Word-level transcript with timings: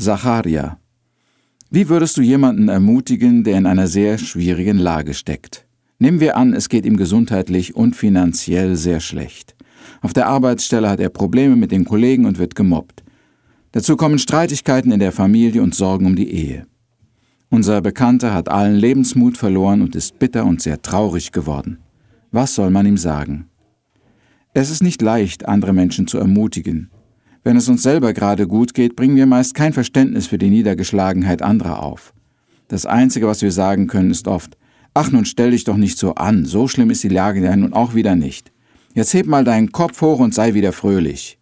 Zacharia. 0.00 0.78
Wie 1.70 1.88
würdest 1.88 2.16
du 2.16 2.22
jemanden 2.22 2.68
ermutigen, 2.68 3.42
der 3.42 3.58
in 3.58 3.66
einer 3.66 3.88
sehr 3.88 4.16
schwierigen 4.16 4.78
Lage 4.78 5.12
steckt? 5.12 5.66
Nehmen 5.98 6.20
wir 6.20 6.36
an, 6.36 6.54
es 6.54 6.68
geht 6.68 6.86
ihm 6.86 6.96
gesundheitlich 6.96 7.74
und 7.74 7.96
finanziell 7.96 8.76
sehr 8.76 9.00
schlecht. 9.00 9.56
Auf 10.00 10.12
der 10.12 10.28
Arbeitsstelle 10.28 10.88
hat 10.88 11.00
er 11.00 11.08
Probleme 11.08 11.56
mit 11.56 11.72
den 11.72 11.84
Kollegen 11.84 12.26
und 12.26 12.38
wird 12.38 12.54
gemobbt. 12.54 13.02
Dazu 13.72 13.96
kommen 13.96 14.20
Streitigkeiten 14.20 14.92
in 14.92 15.00
der 15.00 15.10
Familie 15.10 15.62
und 15.62 15.74
Sorgen 15.74 16.06
um 16.06 16.14
die 16.14 16.30
Ehe. 16.30 16.66
Unser 17.50 17.80
Bekannter 17.80 18.32
hat 18.32 18.48
allen 18.48 18.76
Lebensmut 18.76 19.36
verloren 19.36 19.82
und 19.82 19.96
ist 19.96 20.20
bitter 20.20 20.46
und 20.46 20.62
sehr 20.62 20.80
traurig 20.80 21.32
geworden. 21.32 21.78
Was 22.30 22.54
soll 22.54 22.70
man 22.70 22.86
ihm 22.86 22.98
sagen? 22.98 23.48
Es 24.54 24.70
ist 24.70 24.82
nicht 24.82 25.02
leicht, 25.02 25.48
andere 25.48 25.72
Menschen 25.72 26.06
zu 26.06 26.18
ermutigen. 26.18 26.90
Wenn 27.44 27.56
es 27.56 27.68
uns 27.68 27.82
selber 27.82 28.12
gerade 28.12 28.46
gut 28.46 28.74
geht, 28.74 28.96
bringen 28.96 29.16
wir 29.16 29.26
meist 29.26 29.54
kein 29.54 29.72
Verständnis 29.72 30.26
für 30.26 30.38
die 30.38 30.50
Niedergeschlagenheit 30.50 31.42
anderer 31.42 31.82
auf. 31.82 32.12
Das 32.68 32.84
Einzige, 32.84 33.26
was 33.26 33.42
wir 33.42 33.52
sagen 33.52 33.86
können, 33.86 34.10
ist 34.10 34.28
oft, 34.28 34.56
ach 34.94 35.10
nun 35.10 35.24
stell 35.24 35.52
dich 35.52 35.64
doch 35.64 35.76
nicht 35.76 35.98
so 35.98 36.14
an, 36.14 36.44
so 36.44 36.68
schlimm 36.68 36.90
ist 36.90 37.02
die 37.04 37.08
Lage 37.08 37.42
ja 37.42 37.56
nun 37.56 37.72
auch 37.72 37.94
wieder 37.94 38.16
nicht. 38.16 38.52
Jetzt 38.94 39.14
heb 39.14 39.26
mal 39.26 39.44
deinen 39.44 39.72
Kopf 39.72 40.00
hoch 40.00 40.18
und 40.18 40.34
sei 40.34 40.54
wieder 40.54 40.72
fröhlich. 40.72 41.38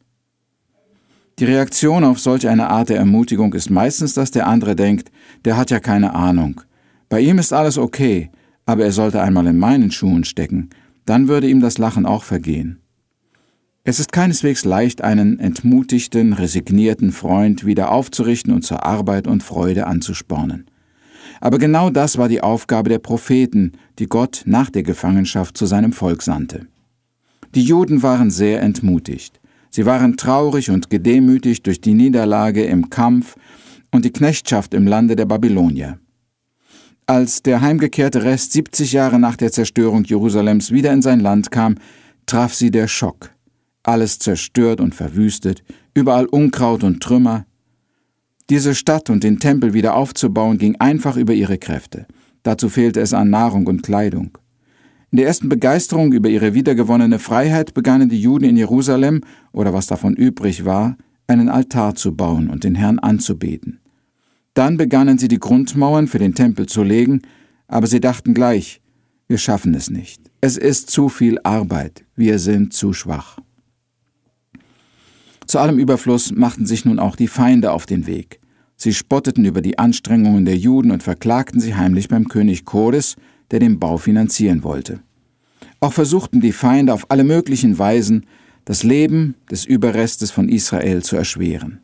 Die 1.38 1.44
Reaktion 1.44 2.04
auf 2.04 2.18
solch 2.18 2.48
eine 2.48 2.70
Art 2.70 2.88
der 2.88 2.96
Ermutigung 2.96 3.52
ist 3.54 3.70
meistens, 3.70 4.14
dass 4.14 4.30
der 4.30 4.46
andere 4.46 4.74
denkt, 4.74 5.10
der 5.44 5.56
hat 5.56 5.70
ja 5.70 5.80
keine 5.80 6.14
Ahnung. 6.14 6.62
Bei 7.08 7.20
ihm 7.20 7.38
ist 7.38 7.52
alles 7.52 7.76
okay, 7.76 8.30
aber 8.64 8.84
er 8.84 8.92
sollte 8.92 9.20
einmal 9.20 9.46
in 9.46 9.58
meinen 9.58 9.90
Schuhen 9.90 10.24
stecken, 10.24 10.70
dann 11.04 11.28
würde 11.28 11.48
ihm 11.48 11.60
das 11.60 11.78
Lachen 11.78 12.06
auch 12.06 12.24
vergehen. 12.24 12.80
Es 13.88 14.00
ist 14.00 14.10
keineswegs 14.10 14.64
leicht, 14.64 15.02
einen 15.02 15.38
entmutigten, 15.38 16.32
resignierten 16.32 17.12
Freund 17.12 17.64
wieder 17.64 17.92
aufzurichten 17.92 18.52
und 18.52 18.62
zur 18.62 18.84
Arbeit 18.84 19.28
und 19.28 19.44
Freude 19.44 19.86
anzuspornen. 19.86 20.66
Aber 21.40 21.58
genau 21.58 21.90
das 21.90 22.18
war 22.18 22.28
die 22.28 22.40
Aufgabe 22.40 22.88
der 22.88 22.98
Propheten, 22.98 23.74
die 24.00 24.08
Gott 24.08 24.42
nach 24.44 24.70
der 24.70 24.82
Gefangenschaft 24.82 25.56
zu 25.56 25.66
seinem 25.66 25.92
Volk 25.92 26.22
sandte. 26.22 26.66
Die 27.54 27.62
Juden 27.62 28.02
waren 28.02 28.32
sehr 28.32 28.60
entmutigt. 28.60 29.40
Sie 29.70 29.86
waren 29.86 30.16
traurig 30.16 30.68
und 30.70 30.90
gedemütigt 30.90 31.64
durch 31.64 31.80
die 31.80 31.94
Niederlage 31.94 32.64
im 32.64 32.90
Kampf 32.90 33.36
und 33.92 34.04
die 34.04 34.12
Knechtschaft 34.12 34.74
im 34.74 34.88
Lande 34.88 35.14
der 35.14 35.26
Babylonier. 35.26 36.00
Als 37.06 37.40
der 37.40 37.60
heimgekehrte 37.60 38.24
Rest 38.24 38.50
70 38.50 38.90
Jahre 38.90 39.20
nach 39.20 39.36
der 39.36 39.52
Zerstörung 39.52 40.02
Jerusalems 40.02 40.72
wieder 40.72 40.92
in 40.92 41.02
sein 41.02 41.20
Land 41.20 41.52
kam, 41.52 41.76
traf 42.26 42.52
sie 42.52 42.72
der 42.72 42.88
Schock 42.88 43.35
alles 43.86 44.18
zerstört 44.18 44.80
und 44.80 44.94
verwüstet, 44.94 45.62
überall 45.94 46.26
Unkraut 46.26 46.84
und 46.84 47.02
Trümmer. 47.02 47.46
Diese 48.50 48.74
Stadt 48.74 49.10
und 49.10 49.24
den 49.24 49.38
Tempel 49.38 49.74
wieder 49.74 49.94
aufzubauen 49.94 50.58
ging 50.58 50.76
einfach 50.76 51.16
über 51.16 51.34
ihre 51.34 51.58
Kräfte. 51.58 52.06
Dazu 52.42 52.68
fehlte 52.68 53.00
es 53.00 53.12
an 53.12 53.30
Nahrung 53.30 53.66
und 53.66 53.82
Kleidung. 53.82 54.38
In 55.10 55.18
der 55.18 55.26
ersten 55.26 55.48
Begeisterung 55.48 56.12
über 56.12 56.28
ihre 56.28 56.54
wiedergewonnene 56.54 57.18
Freiheit 57.18 57.74
begannen 57.74 58.08
die 58.08 58.20
Juden 58.20 58.44
in 58.44 58.56
Jerusalem, 58.56 59.22
oder 59.52 59.72
was 59.72 59.86
davon 59.86 60.14
übrig 60.14 60.64
war, 60.64 60.96
einen 61.26 61.48
Altar 61.48 61.94
zu 61.94 62.14
bauen 62.14 62.50
und 62.50 62.64
den 62.64 62.74
Herrn 62.74 62.98
anzubeten. 62.98 63.80
Dann 64.54 64.76
begannen 64.76 65.18
sie 65.18 65.28
die 65.28 65.38
Grundmauern 65.38 66.06
für 66.06 66.18
den 66.18 66.34
Tempel 66.34 66.66
zu 66.66 66.82
legen, 66.82 67.22
aber 67.68 67.86
sie 67.86 68.00
dachten 68.00 68.32
gleich, 68.32 68.80
wir 69.28 69.38
schaffen 69.38 69.74
es 69.74 69.90
nicht. 69.90 70.30
Es 70.40 70.56
ist 70.56 70.90
zu 70.90 71.08
viel 71.08 71.38
Arbeit, 71.42 72.04
wir 72.14 72.38
sind 72.38 72.72
zu 72.72 72.92
schwach. 72.92 73.38
Zu 75.46 75.58
allem 75.58 75.78
Überfluss 75.78 76.32
machten 76.32 76.66
sich 76.66 76.84
nun 76.84 76.98
auch 76.98 77.16
die 77.16 77.28
Feinde 77.28 77.72
auf 77.72 77.86
den 77.86 78.06
Weg. 78.06 78.40
Sie 78.76 78.92
spotteten 78.92 79.44
über 79.44 79.62
die 79.62 79.78
Anstrengungen 79.78 80.44
der 80.44 80.56
Juden 80.56 80.90
und 80.90 81.02
verklagten 81.02 81.60
sie 81.60 81.74
heimlich 81.74 82.08
beim 82.08 82.28
König 82.28 82.64
Chodes, 82.64 83.16
der 83.50 83.60
den 83.60 83.78
Bau 83.78 83.96
finanzieren 83.96 84.64
wollte. 84.64 85.00
Auch 85.80 85.92
versuchten 85.92 86.40
die 86.40 86.52
Feinde 86.52 86.92
auf 86.92 87.10
alle 87.10 87.24
möglichen 87.24 87.78
Weisen, 87.78 88.26
das 88.64 88.82
Leben 88.82 89.36
des 89.50 89.64
Überrestes 89.64 90.30
von 90.30 90.48
Israel 90.48 91.02
zu 91.02 91.16
erschweren. 91.16 91.80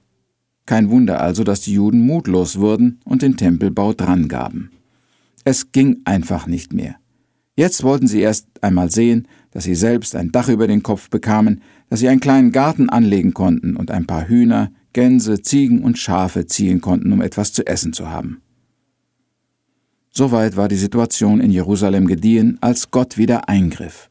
Kein 0.66 0.90
Wunder 0.90 1.20
also, 1.20 1.44
dass 1.44 1.60
die 1.60 1.74
Juden 1.74 2.00
mutlos 2.00 2.58
wurden 2.58 3.00
und 3.04 3.22
den 3.22 3.36
Tempelbau 3.36 3.92
drangaben. 3.92 4.70
Es 5.44 5.72
ging 5.72 6.02
einfach 6.04 6.46
nicht 6.46 6.72
mehr. 6.72 6.96
Jetzt 7.54 7.82
wollten 7.82 8.06
sie 8.06 8.20
erst 8.20 8.46
einmal 8.62 8.90
sehen, 8.90 9.28
dass 9.50 9.64
sie 9.64 9.74
selbst 9.74 10.16
ein 10.16 10.32
Dach 10.32 10.48
über 10.48 10.66
den 10.66 10.82
Kopf 10.82 11.10
bekamen, 11.10 11.62
dass 11.92 12.00
sie 12.00 12.08
einen 12.08 12.20
kleinen 12.20 12.52
Garten 12.52 12.88
anlegen 12.88 13.34
konnten 13.34 13.76
und 13.76 13.90
ein 13.90 14.06
paar 14.06 14.26
Hühner, 14.26 14.72
Gänse, 14.94 15.42
Ziegen 15.42 15.84
und 15.84 15.98
Schafe 15.98 16.46
ziehen 16.46 16.80
konnten, 16.80 17.12
um 17.12 17.20
etwas 17.20 17.52
zu 17.52 17.66
essen 17.66 17.92
zu 17.92 18.08
haben. 18.08 18.40
Soweit 20.10 20.56
war 20.56 20.68
die 20.68 20.76
Situation 20.76 21.38
in 21.38 21.50
Jerusalem 21.50 22.06
gediehen, 22.06 22.56
als 22.62 22.92
Gott 22.92 23.18
wieder 23.18 23.50
eingriff. 23.50 24.08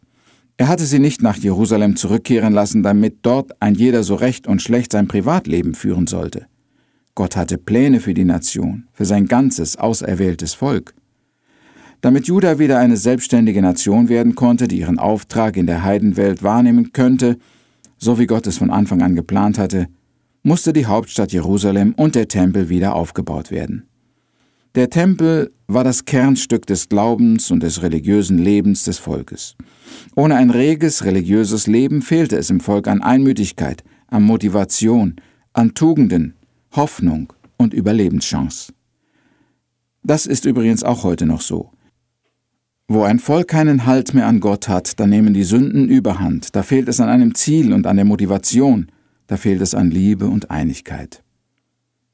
Er 0.58 0.68
hatte 0.68 0.86
sie 0.86 1.00
nicht 1.00 1.24
nach 1.24 1.38
Jerusalem 1.38 1.96
zurückkehren 1.96 2.54
lassen, 2.54 2.84
damit 2.84 3.22
dort 3.24 3.60
ein 3.60 3.74
jeder 3.74 4.04
so 4.04 4.14
recht 4.14 4.46
und 4.46 4.62
schlecht 4.62 4.92
sein 4.92 5.08
Privatleben 5.08 5.74
führen 5.74 6.06
sollte. 6.06 6.46
Gott 7.16 7.36
hatte 7.36 7.58
Pläne 7.58 8.00
für 8.00 8.14
die 8.14 8.26
Nation, 8.26 8.90
für 8.94 9.06
sein 9.06 9.26
ganzes 9.26 9.78
auserwähltes 9.78 10.54
Volk. 10.54 10.94
Damit 12.02 12.28
Juda 12.28 12.60
wieder 12.60 12.78
eine 12.78 12.98
selbstständige 12.98 13.64
Nation 13.64 14.08
werden 14.08 14.36
konnte, 14.36 14.68
die 14.68 14.78
ihren 14.78 15.00
Auftrag 15.00 15.58
in 15.58 15.66
der 15.66 15.84
Heidenwelt 15.84 16.44
wahrnehmen 16.44 16.94
könnte, 16.94 17.40
so 18.02 18.18
wie 18.18 18.26
Gott 18.26 18.48
es 18.48 18.58
von 18.58 18.72
Anfang 18.72 19.02
an 19.04 19.16
geplant 19.16 19.60
hatte, 19.60 19.88
musste 20.44 20.74
die 20.74 20.88
Hauptstadt 20.88 21.32
Jerusalem 21.32 21.94
und 21.96 22.16
der 22.16 22.28
Tempel 22.28 22.68
wieder 22.68 22.96
aufgebaut 22.96 23.52
werden. 23.52 23.88
Der 24.74 24.90
Tempel 24.90 25.52
war 25.68 25.84
das 25.84 26.06
Kernstück 26.06 26.66
des 26.66 26.90
Glaubens 26.90 27.52
und 27.52 27.62
des 27.62 27.84
religiösen 27.84 28.40
Lebens 28.40 28.86
des 28.86 28.98
Volkes. 28.98 29.56
Ohne 30.16 30.36
ein 30.36 30.50
reges 30.50 31.06
religiöses 31.06 31.68
Leben 31.68 32.02
fehlte 32.02 32.38
es 32.38 32.50
im 32.50 32.60
Volk 32.60 32.88
an 32.88 33.04
Einmütigkeit, 33.04 33.84
an 34.08 34.24
Motivation, 34.24 35.18
an 35.54 35.76
Tugenden, 35.76 36.34
Hoffnung 36.72 37.34
und 37.58 37.74
Überlebenschance. 37.74 38.74
Das 40.04 40.26
ist 40.26 40.46
übrigens 40.46 40.84
auch 40.84 41.04
heute 41.04 41.28
noch 41.28 41.42
so. 41.42 41.70
Wo 42.94 43.04
ein 43.04 43.20
Volk 43.20 43.48
keinen 43.48 43.86
Halt 43.86 44.14
mehr 44.14 44.28
an 44.28 44.42
Gott 44.42 44.68
hat, 44.68 45.00
da 45.00 45.08
nehmen 45.08 45.34
die 45.34 45.46
Sünden 45.46 45.88
überhand, 45.88 46.58
da 46.58 46.62
fehlt 46.62 46.90
es 46.90 47.00
an 47.00 47.08
einem 47.08 47.36
Ziel 47.36 47.72
und 47.72 47.88
an 47.88 47.96
der 47.96 48.04
Motivation, 48.04 48.92
da 49.28 49.38
fehlt 49.38 49.62
es 49.62 49.74
an 49.74 49.90
Liebe 49.90 50.28
und 50.28 50.52
Einigkeit. 50.52 51.24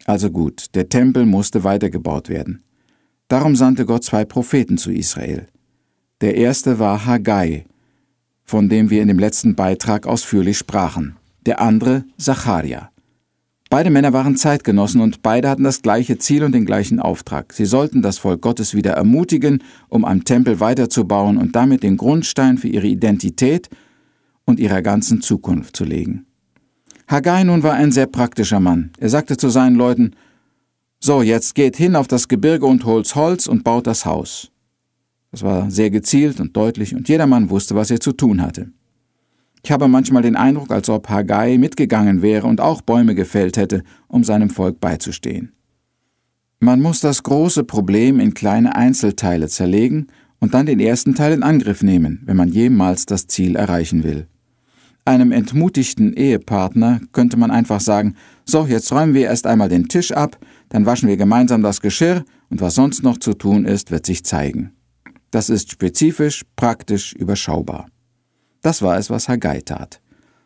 Also 0.06 0.30
gut, 0.30 0.76
der 0.76 0.88
Tempel 0.88 1.26
musste 1.26 1.64
weitergebaut 1.64 2.30
werden. 2.30 2.62
Darum 3.28 3.56
sandte 3.56 3.88
Gott 3.88 4.04
zwei 4.04 4.24
Propheten 4.24 4.78
zu 4.78 4.92
Israel. 4.92 5.48
Der 6.22 6.36
erste 6.36 6.78
war 6.78 7.08
Haggai, 7.08 7.66
von 8.44 8.70
dem 8.70 8.92
wir 8.92 9.02
in 9.02 9.08
dem 9.08 9.18
letzten 9.18 9.56
Beitrag 9.56 10.06
ausführlich 10.06 10.60
sprachen, 10.60 11.16
der 11.48 11.60
andere 11.60 12.04
Zacharia. 12.20 12.92
Beide 13.70 13.90
Männer 13.90 14.14
waren 14.14 14.38
Zeitgenossen 14.38 15.02
und 15.02 15.22
beide 15.22 15.50
hatten 15.50 15.64
das 15.64 15.82
gleiche 15.82 16.18
Ziel 16.18 16.44
und 16.44 16.54
den 16.54 16.66
gleichen 16.66 17.02
Auftrag. 17.02 17.52
Sie 17.52 17.66
sollten 17.66 18.02
das 18.02 18.18
Volk 18.18 18.42
Gottes 18.42 18.74
wieder 18.74 18.94
ermutigen, 18.94 19.62
um 19.90 20.06
am 20.06 20.24
Tempel 20.24 20.62
weiterzubauen 20.62 21.38
und 21.38 21.56
damit 21.56 21.84
den 21.84 21.98
Grundstein 21.98 22.58
für 22.58 22.70
ihre 22.70 22.88
Identität 22.88 23.70
und 24.46 24.60
ihrer 24.60 24.82
ganzen 24.82 25.22
Zukunft 25.22 25.76
zu 25.76 25.84
legen. 25.84 26.26
Haggai 27.10 27.44
nun 27.44 27.64
war 27.64 27.74
ein 27.74 27.92
sehr 27.92 28.08
praktischer 28.08 28.62
Mann. 28.62 28.92
Er 29.00 29.10
sagte 29.10 29.36
zu 29.36 29.50
seinen 29.50 29.76
Leuten, 29.76 30.12
so, 31.00 31.22
jetzt 31.22 31.54
geht 31.54 31.76
hin 31.76 31.96
auf 31.96 32.08
das 32.08 32.28
Gebirge 32.28 32.66
und 32.66 32.86
holt 32.86 33.14
Holz 33.16 33.48
und 33.48 33.64
baut 33.64 33.86
das 33.86 34.06
Haus. 34.06 34.52
Das 35.32 35.44
war 35.44 35.70
sehr 35.70 35.90
gezielt 35.90 36.40
und 36.40 36.56
deutlich 36.56 36.96
und 36.96 37.08
jedermann 37.10 37.50
wusste, 37.50 37.76
was 37.76 37.92
er 37.92 38.00
zu 38.00 38.14
tun 38.14 38.42
hatte. 38.42 38.72
Ich 39.64 39.72
habe 39.72 39.88
manchmal 39.88 40.22
den 40.22 40.36
Eindruck, 40.36 40.72
als 40.72 40.90
ob 40.90 41.10
Haggai 41.10 41.58
mitgegangen 41.58 42.22
wäre 42.22 42.48
und 42.48 42.62
auch 42.62 42.82
Bäume 42.82 43.16
gefällt 43.16 43.58
hätte, 43.58 43.84
um 44.08 44.24
seinem 44.24 44.50
Volk 44.50 44.80
beizustehen. 44.80 45.52
Man 46.60 46.82
muss 46.82 47.02
das 47.02 47.22
große 47.24 47.64
Problem 47.64 48.20
in 48.20 48.34
kleine 48.34 48.76
Einzelteile 48.76 49.48
zerlegen 49.48 50.08
und 50.40 50.54
dann 50.54 50.66
den 50.66 50.80
ersten 50.80 51.16
Teil 51.16 51.34
in 51.34 51.44
Angriff 51.44 51.84
nehmen, 51.84 52.22
wenn 52.26 52.38
man 52.38 52.50
jemals 52.50 53.06
das 53.06 53.28
Ziel 53.28 53.56
erreichen 53.56 54.04
will. 54.04 54.28
Einem 55.06 55.32
entmutigten 55.32 56.14
Ehepartner 56.14 57.00
könnte 57.14 57.38
man 57.38 57.52
einfach 57.52 57.80
sagen, 57.80 58.16
so, 58.44 58.66
jetzt 58.66 58.92
räumen 58.92 59.14
wir 59.14 59.28
erst 59.28 59.48
einmal 59.48 59.70
den 59.70 59.88
Tisch 59.88 60.12
ab, 60.12 60.38
dann 60.70 60.86
waschen 60.86 61.08
wir 61.08 61.16
gemeinsam 61.16 61.62
das 61.62 61.80
Geschirr 61.80 62.26
und 62.50 62.60
was 62.60 62.76
sonst 62.76 63.04
noch 63.04 63.18
zu 63.18 63.34
tun 63.34 63.66
ist, 63.66 63.92
wird 63.92 64.06
sich 64.06 64.26
zeigen. 64.26 64.72
Das 65.32 65.50
ist 65.50 65.72
spezifisch, 65.72 66.44
praktisch, 66.56 67.14
überschaubar. 67.14 67.88
Das 68.68 68.82
war 68.82 68.98
es, 68.98 69.10
was 69.10 69.30
Haggai 69.30 69.62
tat. 69.62 70.02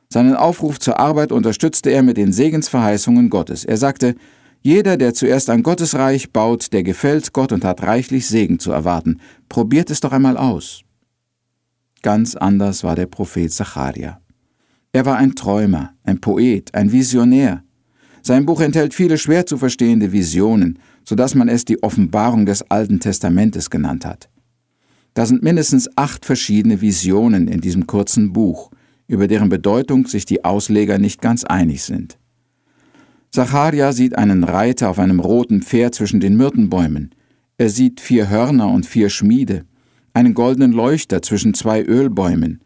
Seinen 0.07 0.35
Aufruf 0.35 0.79
zur 0.79 0.99
Arbeit 0.99 1.31
unterstützte 1.31 1.89
er 1.89 2.03
mit 2.03 2.17
den 2.17 2.31
Segensverheißungen 2.31 3.31
Gottes. 3.31 3.65
Er 3.65 3.77
sagte, 3.77 4.13
jeder, 4.61 4.95
der 4.95 5.15
zuerst 5.15 5.49
ein 5.49 5.63
Gottesreich 5.63 6.31
baut, 6.31 6.71
der 6.71 6.83
gefällt 6.83 7.33
Gott 7.33 7.51
und 7.51 7.65
hat 7.65 7.81
reichlich 7.81 8.27
Segen 8.27 8.59
zu 8.59 8.71
erwarten. 8.71 9.21
Probiert 9.49 9.89
es 9.89 10.01
doch 10.01 10.11
einmal 10.11 10.37
aus. 10.37 10.83
Ganz 12.03 12.35
anders 12.35 12.83
war 12.83 12.95
der 12.95 13.07
Prophet 13.07 13.51
Zacharia. 13.51 14.21
Er 14.91 15.07
war 15.07 15.17
ein 15.17 15.33
Träumer, 15.33 15.95
ein 16.03 16.21
Poet, 16.21 16.75
ein 16.75 16.91
Visionär. 16.91 17.63
Sein 18.21 18.45
Buch 18.45 18.61
enthält 18.61 18.93
viele 18.93 19.17
schwer 19.17 19.47
zu 19.47 19.57
verstehende 19.57 20.11
Visionen, 20.11 20.77
so 21.05 21.15
dass 21.15 21.33
man 21.33 21.49
es 21.49 21.65
die 21.65 21.81
Offenbarung 21.81 22.45
des 22.45 22.61
Alten 22.69 22.99
Testamentes 22.99 23.71
genannt 23.71 24.05
hat. 24.05 24.29
Da 25.13 25.25
sind 25.25 25.43
mindestens 25.43 25.89
acht 25.97 26.25
verschiedene 26.25 26.81
Visionen 26.81 27.47
in 27.47 27.61
diesem 27.61 27.87
kurzen 27.87 28.31
Buch, 28.31 28.71
über 29.07 29.27
deren 29.27 29.49
Bedeutung 29.49 30.07
sich 30.07 30.25
die 30.25 30.45
Ausleger 30.45 30.97
nicht 30.97 31.21
ganz 31.21 31.43
einig 31.43 31.83
sind. 31.83 32.17
Zacharia 33.29 33.91
sieht 33.93 34.17
einen 34.17 34.43
Reiter 34.43 34.89
auf 34.89 34.99
einem 34.99 35.19
roten 35.19 35.61
Pferd 35.61 35.95
zwischen 35.95 36.19
den 36.19 36.37
Myrtenbäumen. 36.37 37.11
Er 37.57 37.69
sieht 37.69 37.99
vier 37.99 38.29
Hörner 38.29 38.69
und 38.69 38.85
vier 38.85 39.09
Schmiede, 39.09 39.63
einen 40.13 40.33
goldenen 40.33 40.71
Leuchter 40.71 41.21
zwischen 41.21 41.53
zwei 41.53 41.83
Ölbäumen, 41.83 42.61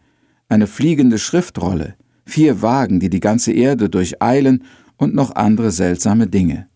eine 0.50 0.68
fliegende 0.68 1.18
Schriftrolle, 1.18 1.96
vier 2.26 2.62
Wagen, 2.62 3.00
die 3.00 3.10
die 3.10 3.20
ganze 3.20 3.52
Erde 3.52 3.90
durcheilen 3.90 4.64
und 4.98 5.14
noch 5.14 5.36
andere 5.36 5.72
seltsame 5.72 6.28
Dinge. 6.28 6.68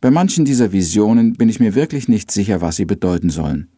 Bei 0.00 0.10
manchen 0.10 0.44
dieser 0.44 0.72
Visionen 0.72 1.34
bin 1.34 1.48
ich 1.48 1.60
mir 1.60 1.74
wirklich 1.74 2.08
nicht 2.08 2.30
sicher, 2.30 2.60
was 2.60 2.76
sie 2.76 2.84
bedeuten 2.84 3.30
sollen. 3.30 3.68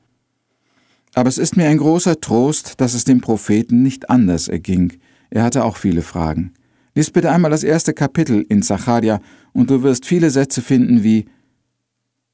Aber 1.14 1.28
es 1.28 1.38
ist 1.38 1.56
mir 1.56 1.69
ein 1.69 1.78
großer 1.78 2.20
Trost, 2.20 2.81
dass 2.81 2.94
es 2.94 3.05
dem 3.05 3.20
Propheten 3.20 3.82
nicht 3.82 4.10
anders 4.10 4.49
erging. 4.49 4.93
Er 5.31 5.43
hatte 5.43 5.64
auch 5.64 5.76
viele 5.76 6.02
Fragen. 6.02 6.52
Lies 6.94 7.10
bitte 7.10 7.31
einmal 7.31 7.50
das 7.50 7.64
erste 7.64 7.93
Kapitel 7.93 8.44
in 8.49 8.62
Zacharia 8.62 9.20
und 9.52 9.70
du 9.70 9.82
wirst 9.82 10.06
viele 10.06 10.31
Sätze 10.31 10.62
finden 10.62 11.02
wie 11.02 11.26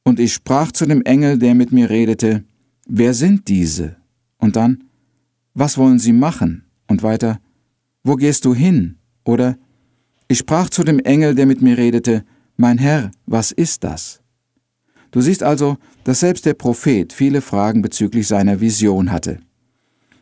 Und 0.05 0.21
ich 0.21 0.35
sprach 0.35 0.73
zu 0.73 0.87
dem 0.87 1.03
Engel, 1.03 1.39
der 1.39 1.55
mit 1.55 1.73
mir 1.73 1.91
redete, 1.91 2.45
Wer 2.87 3.15
sind 3.15 3.49
diese? 3.49 3.97
Und 4.39 4.57
dann, 4.57 4.85
Was 5.55 5.79
wollen 5.79 5.99
sie 5.99 6.13
machen? 6.13 6.65
Und 6.87 7.03
weiter, 7.03 7.41
Wo 8.03 8.17
gehst 8.17 8.45
du 8.45 8.55
hin? 8.55 8.97
Oder 9.25 9.59
Ich 10.29 10.39
sprach 10.39 10.71
zu 10.71 10.85
dem 10.85 10.99
Engel, 10.99 11.35
der 11.35 11.47
mit 11.47 11.63
mir 11.63 11.77
redete, 11.77 12.25
Mein 12.57 12.79
Herr, 12.79 13.11
was 13.27 13.53
ist 13.53 13.85
das? 13.85 14.21
Du 15.11 15.21
siehst 15.21 15.43
also, 15.43 15.77
dass 16.05 16.21
selbst 16.21 16.47
der 16.47 16.55
Prophet 16.55 17.13
viele 17.13 17.41
Fragen 17.41 17.83
bezüglich 17.83 18.29
seiner 18.29 18.61
Vision 18.61 19.11
hatte. 19.11 19.39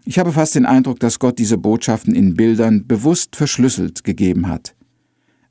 Ich 0.05 0.19
habe 0.19 0.33
fast 0.33 0.55
den 0.55 0.67
Eindruck, 0.67 0.99
dass 1.01 1.19
Gott 1.19 1.39
diese 1.39 1.59
Botschaften 1.59 2.15
in 2.15 2.35
Bildern 2.35 2.87
bewusst 2.87 3.37
verschlüsselt 3.37 4.03
gegeben 4.03 4.49
hat. 4.49 4.75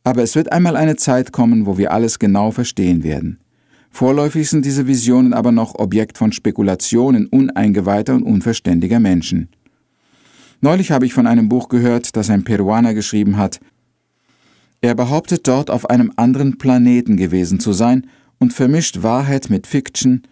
Aber 0.03 0.23
es 0.23 0.35
wird 0.35 0.51
einmal 0.51 0.75
eine 0.75 0.95
Zeit 0.95 1.31
kommen, 1.31 1.65
wo 1.65 1.77
wir 1.77 1.91
alles 1.91 2.19
genau 2.19 2.51
verstehen 2.51 3.03
werden. 3.03 3.39
Vorläufig 3.91 4.49
sind 4.49 4.65
diese 4.65 4.87
Visionen 4.87 5.33
aber 5.33 5.51
noch 5.51 5.75
Objekt 5.75 6.17
von 6.17 6.31
Spekulationen 6.31 7.27
uneingeweihter 7.27 8.15
und 8.15 8.23
unverständiger 8.23 8.99
Menschen. 8.99 9.49
Neulich 10.61 10.91
habe 10.91 11.05
ich 11.05 11.13
von 11.13 11.27
einem 11.27 11.49
Buch 11.49 11.69
gehört, 11.69 12.15
das 12.15 12.29
ein 12.29 12.43
Peruaner 12.43 12.93
geschrieben 12.93 13.37
hat. 13.37 13.59
Er 14.79 14.95
behauptet 14.95 15.47
dort 15.47 15.69
auf 15.69 15.89
einem 15.89 16.11
anderen 16.15 16.57
Planeten 16.57 17.17
gewesen 17.17 17.59
zu 17.59 17.73
sein 17.73 18.07
und 18.41 18.53
vermischt 18.53 19.03
Wahrheit 19.03 19.51
mit 19.51 19.67
Fiction, 19.67 20.23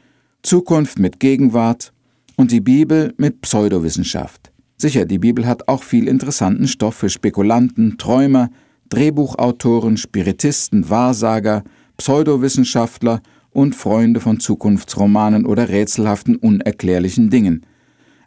Zukunft 0.42 0.98
mit 0.98 1.20
Gegenwart 1.20 1.94
und 2.38 2.52
die 2.52 2.60
Bibel 2.60 3.14
mit 3.18 3.42
Pseudowissenschaft. 3.42 4.52
Sicher, 4.78 5.06
die 5.06 5.20
Bibel 5.20 5.46
hat 5.46 5.68
auch 5.68 5.84
viel 5.84 6.08
interessanten 6.08 6.68
Stoff 6.68 6.96
für 6.96 7.10
Spekulanten, 7.10 8.00
Träumer, 8.00 8.50
Drehbuchautoren, 8.90 9.96
Spiritisten, 9.98 10.90
Wahrsager, 10.90 11.64
Pseudowissenschaftler 11.98 13.22
und 13.52 13.76
Freunde 13.76 14.22
von 14.22 14.40
Zukunftsromanen 14.40 15.46
oder 15.46 15.70
rätselhaften, 15.70 16.36
unerklärlichen 16.36 17.30
Dingen. 17.30 17.64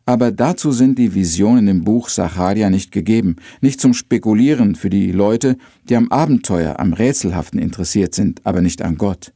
Aber 0.06 0.30
dazu 0.30 0.70
sind 0.70 0.96
die 0.96 1.14
Visionen 1.14 1.66
im 1.66 1.82
Buch 1.82 2.08
Sacharia 2.08 2.70
nicht 2.70 2.92
gegeben, 2.92 3.34
nicht 3.60 3.80
zum 3.80 3.94
Spekulieren 3.94 4.76
für 4.76 4.90
die 4.90 5.10
Leute, 5.10 5.56
die 5.88 5.96
am 5.96 6.12
Abenteuer, 6.12 6.78
am 6.78 6.92
Rätselhaften 6.92 7.58
interessiert 7.58 8.14
sind, 8.14 8.42
aber 8.44 8.60
nicht 8.60 8.82
an 8.82 8.96
Gott. 8.96 9.32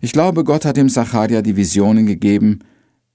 Ich 0.00 0.12
glaube, 0.12 0.44
Gott 0.44 0.64
hat 0.64 0.76
dem 0.76 0.88
Sacharia 0.88 1.42
die 1.42 1.56
Visionen 1.56 2.06
gegeben, 2.06 2.60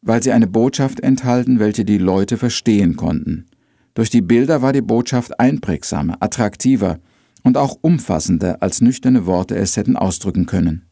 weil 0.02 0.22
sie 0.22 0.32
eine 0.32 0.48
Botschaft 0.48 1.00
enthalten, 1.00 1.60
welche 1.60 1.84
die 1.84 1.98
Leute 1.98 2.38
verstehen 2.38 2.96
konnten. 2.96 3.48
Durch 3.96 4.12
die 4.12 4.22
Bilder 4.22 4.62
war 4.62 4.72
die 4.72 4.82
Botschaft 4.82 5.40
einprägsamer, 5.40 6.18
attraktiver 6.20 7.00
und 7.44 7.58
auch 7.58 7.78
umfassender, 7.82 8.62
als 8.62 8.82
nüchterne 8.82 9.26
Worte 9.26 9.56
es 9.56 9.78
hätten 9.78 9.98
ausdrücken 9.98 10.46
können. 10.46 10.86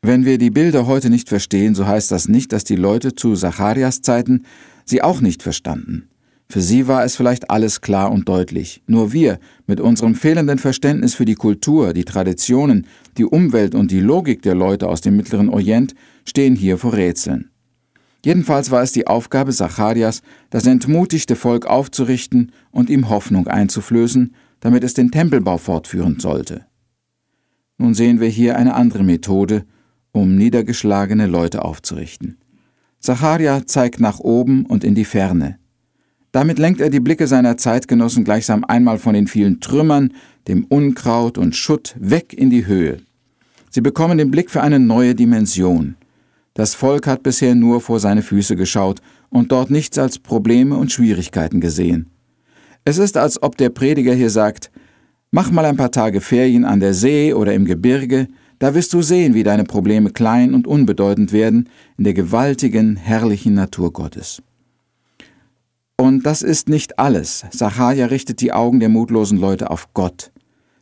Wenn 0.00 0.24
wir 0.24 0.38
die 0.38 0.50
Bilder 0.50 0.86
heute 0.86 1.10
nicht 1.10 1.28
verstehen, 1.28 1.74
so 1.74 1.86
heißt 1.86 2.10
das 2.10 2.28
nicht, 2.28 2.52
dass 2.52 2.64
die 2.64 2.76
Leute 2.76 3.14
zu 3.14 3.34
Zacharias 3.34 4.00
Zeiten 4.00 4.44
sie 4.84 5.02
auch 5.02 5.20
nicht 5.20 5.42
verstanden. 5.42 6.08
Für 6.50 6.62
sie 6.62 6.88
war 6.88 7.04
es 7.04 7.14
vielleicht 7.14 7.50
alles 7.50 7.82
klar 7.82 8.10
und 8.10 8.26
deutlich. 8.26 8.82
Nur 8.86 9.12
wir, 9.12 9.38
mit 9.66 9.80
unserem 9.80 10.14
fehlenden 10.14 10.58
Verständnis 10.58 11.14
für 11.14 11.26
die 11.26 11.34
Kultur, 11.34 11.92
die 11.92 12.06
Traditionen, 12.06 12.86
die 13.18 13.26
Umwelt 13.26 13.74
und 13.74 13.90
die 13.90 14.00
Logik 14.00 14.40
der 14.40 14.54
Leute 14.54 14.88
aus 14.88 15.02
dem 15.02 15.16
Mittleren 15.16 15.50
Orient, 15.50 15.94
stehen 16.24 16.56
hier 16.56 16.78
vor 16.78 16.94
Rätseln. 16.94 17.50
Jedenfalls 18.24 18.70
war 18.70 18.82
es 18.82 18.92
die 18.92 19.06
Aufgabe 19.06 19.52
Zacharias, 19.52 20.22
das 20.48 20.66
entmutigte 20.66 21.36
Volk 21.36 21.66
aufzurichten 21.66 22.52
und 22.70 22.88
ihm 22.88 23.10
Hoffnung 23.10 23.46
einzuflößen, 23.46 24.34
damit 24.60 24.84
es 24.84 24.94
den 24.94 25.10
Tempelbau 25.10 25.58
fortführen 25.58 26.18
sollte. 26.18 26.64
Nun 27.76 27.94
sehen 27.94 28.20
wir 28.20 28.28
hier 28.28 28.56
eine 28.56 28.74
andere 28.74 29.04
Methode, 29.04 29.66
um 30.12 30.34
niedergeschlagene 30.36 31.26
Leute 31.26 31.62
aufzurichten. 31.62 32.38
Zacharia 33.00 33.66
zeigt 33.66 34.00
nach 34.00 34.18
oben 34.18 34.64
und 34.66 34.82
in 34.82 34.94
die 34.94 35.04
Ferne. 35.04 35.58
Damit 36.32 36.58
lenkt 36.58 36.80
er 36.80 36.90
die 36.90 37.00
Blicke 37.00 37.26
seiner 37.26 37.56
Zeitgenossen 37.56 38.24
gleichsam 38.24 38.64
einmal 38.64 38.98
von 38.98 39.14
den 39.14 39.26
vielen 39.26 39.60
Trümmern, 39.60 40.12
dem 40.46 40.64
Unkraut 40.64 41.38
und 41.38 41.56
Schutt 41.56 41.94
weg 41.98 42.32
in 42.32 42.50
die 42.50 42.66
Höhe. 42.66 42.98
Sie 43.70 43.80
bekommen 43.80 44.18
den 44.18 44.30
Blick 44.30 44.50
für 44.50 44.62
eine 44.62 44.78
neue 44.78 45.14
Dimension– 45.14 45.96
das 46.58 46.74
Volk 46.74 47.06
hat 47.06 47.22
bisher 47.22 47.54
nur 47.54 47.80
vor 47.80 48.00
seine 48.00 48.20
Füße 48.20 48.56
geschaut 48.56 49.00
und 49.30 49.52
dort 49.52 49.70
nichts 49.70 49.96
als 49.96 50.18
Probleme 50.18 50.76
und 50.76 50.90
Schwierigkeiten 50.90 51.60
gesehen. 51.60 52.10
Es 52.84 52.98
ist, 52.98 53.16
als 53.16 53.40
ob 53.40 53.56
der 53.56 53.70
Prediger 53.70 54.12
hier 54.12 54.28
sagt, 54.28 54.72
mach 55.30 55.52
mal 55.52 55.64
ein 55.64 55.76
paar 55.76 55.92
Tage 55.92 56.20
Ferien 56.20 56.64
an 56.64 56.80
der 56.80 56.94
See 56.94 57.32
oder 57.32 57.54
im 57.54 57.64
Gebirge, 57.64 58.26
da 58.58 58.74
wirst 58.74 58.92
du 58.92 59.02
sehen, 59.02 59.34
wie 59.34 59.44
deine 59.44 59.62
Probleme 59.62 60.10
klein 60.10 60.52
und 60.52 60.66
unbedeutend 60.66 61.32
werden 61.32 61.68
in 61.96 62.02
der 62.02 62.14
gewaltigen, 62.14 62.96
herrlichen 62.96 63.54
Natur 63.54 63.92
Gottes. 63.92 64.42
Und 66.00 66.24
das 66.24 66.42
ist 66.42 66.68
nicht 66.68 66.98
alles. 66.98 67.44
Sachaja 67.50 68.06
richtet 68.06 68.40
die 68.40 68.52
Augen 68.52 68.78
der 68.78 68.88
mutlosen 68.88 69.38
Leute 69.38 69.70
auf 69.70 69.92
Gott, 69.94 70.30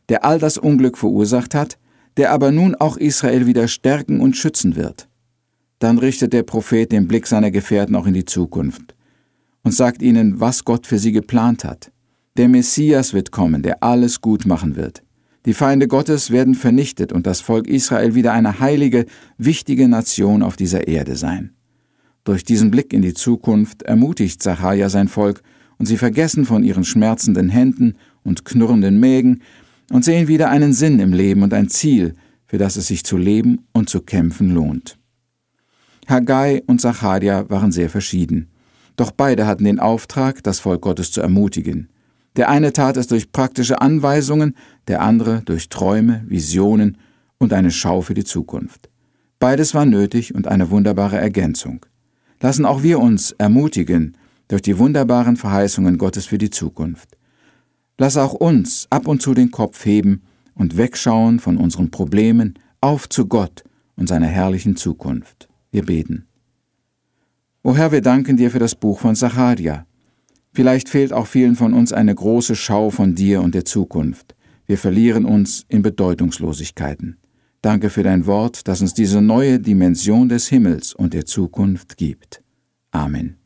der 0.09 0.23
all 0.23 0.37
das 0.37 0.59
Unglück 0.59 0.97
verursacht 0.97 1.55
hat, 1.55 1.79
der 2.17 2.31
aber 2.31 2.51
nun 2.51 2.75
auch 2.75 2.97
Israel 2.97 3.47
wieder 3.47 3.67
stärken 3.67 4.21
und 4.21 4.37
schützen 4.37 4.75
wird. 4.75 5.09
Dann 5.79 5.97
richtet 5.97 6.33
der 6.33 6.43
Prophet 6.43 6.91
den 6.91 7.07
Blick 7.07 7.25
seiner 7.25 7.49
Gefährten 7.49 7.95
auch 7.95 8.05
in 8.05 8.13
die 8.13 8.25
Zukunft 8.25 8.95
und 9.63 9.71
sagt 9.71 10.03
ihnen, 10.03 10.39
was 10.39 10.65
Gott 10.65 10.85
für 10.85 10.99
sie 10.99 11.11
geplant 11.11 11.63
hat. 11.63 11.91
Der 12.37 12.47
Messias 12.47 13.13
wird 13.13 13.31
kommen, 13.31 13.63
der 13.63 13.81
alles 13.81 14.21
gut 14.21 14.45
machen 14.45 14.75
wird. 14.75 15.01
Die 15.47 15.53
Feinde 15.55 15.87
Gottes 15.87 16.29
werden 16.29 16.53
vernichtet 16.53 17.11
und 17.11 17.25
das 17.25 17.41
Volk 17.41 17.67
Israel 17.67 18.13
wieder 18.13 18.33
eine 18.33 18.59
heilige, 18.59 19.05
wichtige 19.37 19.87
Nation 19.87 20.43
auf 20.43 20.57
dieser 20.57 20.87
Erde 20.87 21.15
sein. 21.15 21.56
Durch 22.27 22.43
diesen 22.43 22.71
Blick 22.71 22.91
in 22.91 23.01
die 23.01 23.13
Zukunft 23.13 23.83
ermutigt 23.83 24.43
Zachariah 24.43 24.89
sein 24.89 25.07
Volk, 25.07 25.41
und 25.77 25.85
sie 25.85 25.95
vergessen 25.95 26.43
von 26.43 26.61
ihren 26.61 26.83
schmerzenden 26.83 27.47
Händen 27.47 27.95
und 28.21 28.43
knurrenden 28.43 28.99
Mägen 28.99 29.43
und 29.91 30.03
sehen 30.03 30.27
wieder 30.27 30.49
einen 30.49 30.73
Sinn 30.73 30.99
im 30.99 31.13
Leben 31.13 31.41
und 31.41 31.53
ein 31.53 31.69
Ziel, 31.69 32.15
für 32.45 32.57
das 32.57 32.75
es 32.75 32.87
sich 32.87 33.05
zu 33.05 33.15
leben 33.15 33.65
und 33.71 33.89
zu 33.89 34.01
kämpfen 34.01 34.53
lohnt. 34.53 34.99
Haggai 36.05 36.63
und 36.67 36.81
Zacharia 36.81 37.49
waren 37.49 37.71
sehr 37.71 37.89
verschieden. 37.89 38.49
Doch 38.97 39.11
beide 39.11 39.47
hatten 39.47 39.63
den 39.63 39.79
Auftrag, 39.79 40.43
das 40.43 40.59
Volk 40.59 40.81
Gottes 40.81 41.13
zu 41.13 41.21
ermutigen. 41.21 41.87
Der 42.35 42.49
eine 42.49 42.73
tat 42.73 42.97
es 42.97 43.07
durch 43.07 43.31
praktische 43.31 43.79
Anweisungen, 43.79 44.53
der 44.89 44.99
andere 44.99 45.43
durch 45.45 45.69
Träume, 45.69 46.25
Visionen 46.27 46.97
und 47.37 47.53
eine 47.53 47.71
Schau 47.71 48.01
für 48.01 48.15
die 48.15 48.25
Zukunft. 48.25 48.89
Beides 49.39 49.73
war 49.73 49.85
nötig 49.85 50.35
und 50.35 50.45
eine 50.49 50.71
wunderbare 50.71 51.15
Ergänzung. 51.15 51.85
Lassen 52.39 52.65
auch 52.65 52.83
wir 52.83 52.99
uns 52.99 53.31
ermutigen 53.31 54.15
durch 54.47 54.61
die 54.61 54.77
wunderbaren 54.77 55.37
Verheißungen 55.37 55.97
Gottes 55.97 56.25
für 56.25 56.37
die 56.37 56.49
Zukunft. 56.49 57.17
Lass 57.97 58.17
auch 58.17 58.33
uns 58.33 58.87
ab 58.89 59.07
und 59.07 59.21
zu 59.21 59.33
den 59.33 59.51
Kopf 59.51 59.85
heben 59.85 60.21
und 60.53 60.77
wegschauen 60.77 61.39
von 61.39 61.57
unseren 61.57 61.91
Problemen 61.91 62.55
auf 62.79 63.09
zu 63.09 63.27
Gott 63.27 63.63
und 63.95 64.07
seiner 64.07 64.27
herrlichen 64.27 64.75
Zukunft. 64.75 65.49
Wir 65.71 65.83
beten. 65.83 66.27
O 67.63 67.75
Herr, 67.75 67.91
wir 67.91 68.01
danken 68.01 68.37
dir 68.37 68.51
für 68.51 68.59
das 68.59 68.75
Buch 68.75 68.99
von 68.99 69.15
Sacharia. 69.15 69.85
Vielleicht 70.53 70.89
fehlt 70.89 71.11
auch 71.11 71.27
vielen 71.27 71.55
von 71.55 71.73
uns 71.73 71.91
eine 71.91 72.15
große 72.15 72.55
Schau 72.55 72.89
von 72.89 73.15
dir 73.15 73.41
und 73.41 73.53
der 73.53 73.65
Zukunft. 73.65 74.35
Wir 74.65 74.77
verlieren 74.77 75.25
uns 75.25 75.65
in 75.67 75.81
Bedeutungslosigkeiten. 75.81 77.17
Danke 77.67 77.89
für 77.89 78.01
dein 78.01 78.25
Wort, 78.25 78.69
das 78.69 78.79
uns 78.79 78.93
diese 78.93 79.21
neue 79.21 79.59
Dimension 79.59 80.29
des 80.29 80.47
Himmels 80.47 80.93
und 80.93 81.13
der 81.13 81.25
Zukunft 81.25 81.97
gibt. 81.97 82.41
Amen. 82.91 83.36